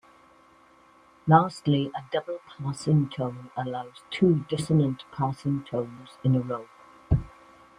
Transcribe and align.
Lastly 1.27 1.91
a 1.95 2.01
double 2.11 2.39
passing 2.57 3.07
tone 3.07 3.51
allows 3.55 4.01
two 4.09 4.45
dissonant 4.49 5.03
passing 5.11 5.63
tones 5.63 6.17
in 6.23 6.33
a 6.33 6.39
row. 6.41 6.67